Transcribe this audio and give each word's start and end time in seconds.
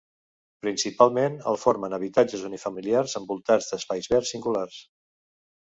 Principalment 0.65 1.35
el 1.51 1.59
formen 1.65 1.97
habitatges 1.99 2.47
unifamiliars 2.49 3.17
envoltats 3.23 3.71
d'espais 3.73 4.13
verds 4.17 4.37
singulars. 4.37 4.83